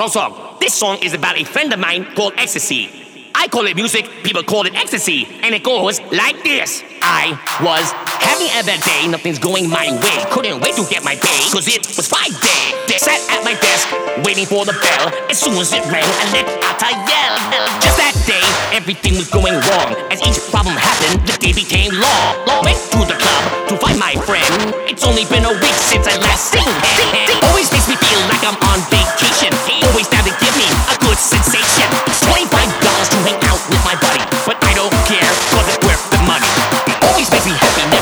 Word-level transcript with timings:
This 0.00 0.72
song 0.72 0.96
is 1.02 1.12
about 1.12 1.36
a 1.36 1.44
friend 1.44 1.70
of 1.74 1.78
mine 1.78 2.08
called 2.16 2.32
Ecstasy. 2.38 2.88
I 3.34 3.48
call 3.48 3.66
it 3.66 3.76
music, 3.76 4.08
people 4.24 4.42
call 4.42 4.64
it 4.64 4.74
ecstasy, 4.74 5.28
and 5.44 5.54
it 5.54 5.62
goes 5.62 6.00
like 6.08 6.42
this. 6.42 6.82
I 7.04 7.36
was 7.60 7.92
having 8.16 8.48
a 8.56 8.64
bad 8.64 8.80
day, 8.80 9.04
nothing's 9.12 9.38
going 9.38 9.68
my 9.68 9.92
way. 9.92 10.16
Couldn't 10.32 10.64
wait 10.64 10.72
to 10.80 10.88
get 10.88 11.04
my 11.04 11.20
pay, 11.20 11.44
cause 11.52 11.68
it 11.68 11.84
was 11.84 12.08
Friday. 12.08 12.72
They 12.88 12.96
sat 12.96 13.20
at 13.28 13.44
my 13.44 13.52
desk, 13.60 13.92
waiting 14.24 14.48
for 14.48 14.64
the 14.64 14.72
bell. 14.72 15.12
As 15.28 15.36
soon 15.36 15.60
as 15.60 15.68
it 15.76 15.84
rang, 15.92 16.08
I 16.08 16.24
let 16.32 16.48
out 16.64 16.80
a 16.80 16.96
yell. 17.04 17.36
Just 17.84 18.00
that 18.00 18.16
day, 18.24 18.40
everything 18.72 19.20
was 19.20 19.28
going 19.28 19.60
wrong. 19.68 19.92
As 20.08 20.24
each 20.24 20.40
problem 20.48 20.80
happened, 20.80 21.28
the 21.28 21.36
day 21.36 21.52
became 21.52 21.92
long. 21.92 22.24
Long 22.48 22.64
went 22.64 22.80
to 22.96 23.04
the 23.04 23.20
club 23.20 23.68
to 23.68 23.76
find 23.76 24.00
my 24.00 24.16
friend. 24.24 24.72
It's 24.88 25.04
only 25.04 25.28
been 25.28 25.44
a 25.44 25.52
week 25.60 25.76
since 25.76 26.08
I 26.08 26.16
last 26.24 26.56
seen 26.56 26.64
him. 26.64 27.36
Always 27.52 27.68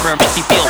confirm 0.08 0.26
if 0.30 0.36
you 0.38 0.42
feel 0.44 0.67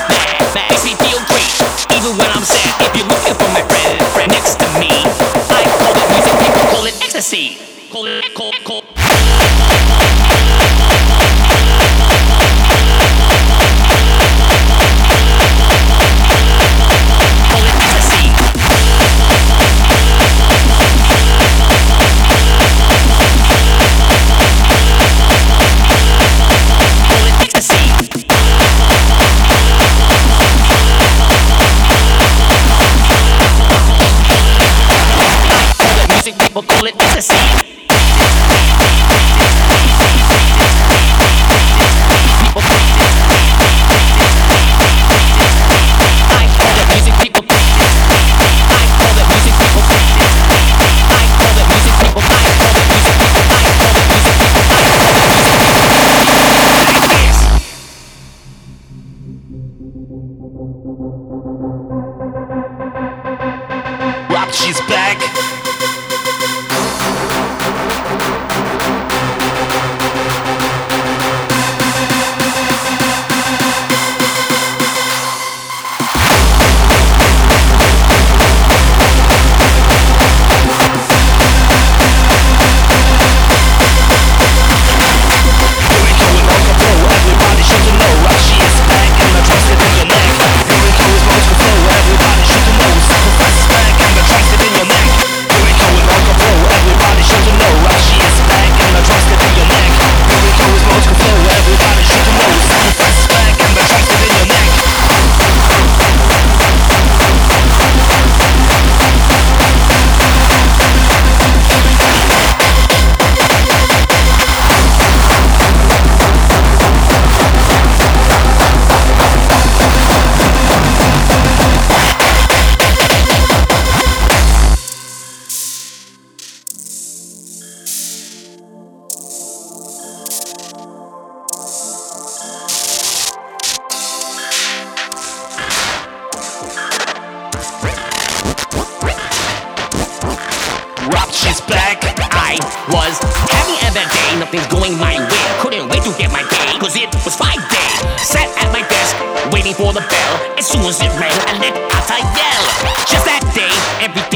retrospect 141.09 142.05
I 142.33 142.57
was 142.93 143.19
having 143.53 143.79
a 143.85 143.91
bad 143.93 144.09
day, 144.09 144.31
nothing's 144.41 144.69
going 144.69 144.97
my 144.97 145.17
way. 145.17 145.45
Couldn't 145.61 145.89
wait 145.89 146.03
to 146.05 146.13
get 146.17 146.31
my 146.33 146.45
pay, 146.49 146.79
cause 146.79 146.97
it 146.97 147.09
was 147.25 147.37
Friday. 147.37 147.89
Sat 148.17 148.49
at 148.61 148.69
my 148.73 148.85
desk, 148.89 149.17
waiting 149.53 149.75
for 149.75 149.93
the 149.93 150.01
bell. 150.01 150.35
As 150.57 150.67
soon 150.67 150.85
as 150.85 151.01
it 151.01 151.13
rang, 151.21 151.35
I 151.49 151.59
let 151.61 151.75
out 151.93 152.09
a 152.13 152.19
yell. 152.37 152.65
Just 153.09 153.25
that 153.25 153.45
day, 153.57 153.73
everything 154.05 154.28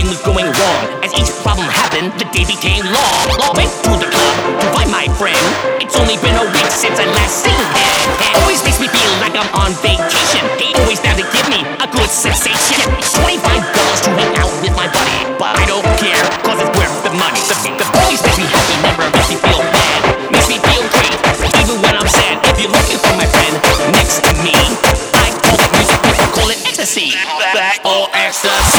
fantasy. 28.31 28.79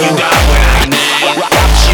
You 0.00 0.16
got 0.16 0.32
what 0.48 0.62
I 0.64 0.88
need. 0.88 1.89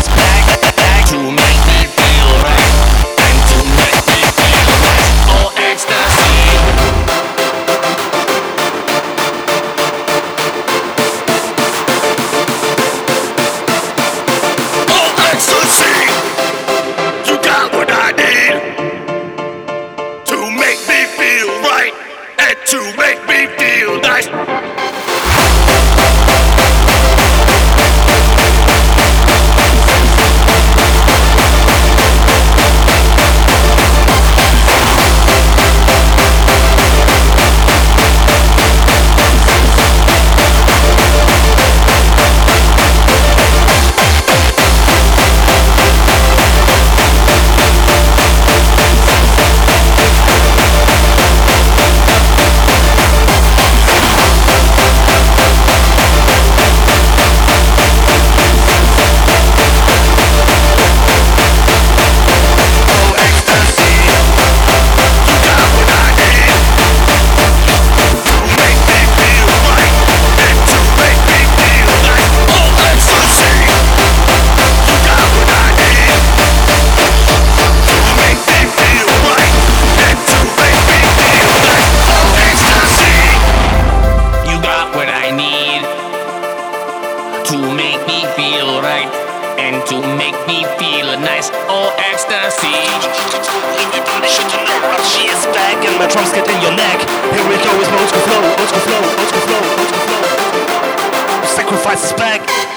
My 95.98 96.06
drums 96.06 96.32
get 96.32 96.48
in 96.48 96.60
your 96.60 96.72
neck. 96.76 97.00
Here 97.32 97.46
we 97.48 97.56
go, 97.56 97.72
it's 97.80 97.88
old 97.88 98.08
school 98.08 98.22
flow, 98.28 98.42
old 98.44 98.68
school 98.68 98.84
flow, 98.84 99.00
old 99.00 99.28
school 99.28 99.44
flow, 99.48 99.60
old 99.80 99.88
school 99.88 100.04
flow. 100.04 101.46
Sacrifice 101.46 102.04
is 102.04 102.12
back. 102.12 102.75